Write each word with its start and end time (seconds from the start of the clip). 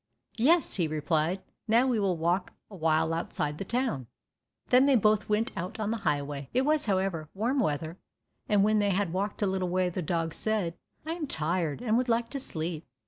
"Yes," 0.37 0.77
he 0.77 0.87
replied, 0.87 1.43
"now 1.67 1.85
we 1.85 1.99
will 1.99 2.17
walk 2.17 2.53
awhile 2.71 3.13
outside 3.13 3.59
the 3.59 3.63
town." 3.63 4.07
Then 4.69 4.87
they 4.87 4.95
both 4.95 5.29
went 5.29 5.55
out 5.55 5.79
on 5.79 5.89
to 5.89 5.97
the 5.97 6.01
highway. 6.01 6.49
It 6.55 6.63
was, 6.63 6.87
however, 6.87 7.29
warm 7.35 7.59
weather, 7.59 7.99
and 8.49 8.63
when 8.63 8.79
they 8.79 8.89
had 8.89 9.13
walked 9.13 9.43
a 9.43 9.45
little 9.45 9.69
way 9.69 9.89
the 9.89 10.01
dog 10.01 10.33
said, 10.33 10.73
"I 11.05 11.11
am 11.11 11.27
tired, 11.27 11.83
and 11.83 11.99
would 11.99 12.09
like 12.09 12.31
to 12.31 12.39
sleep." 12.39 12.87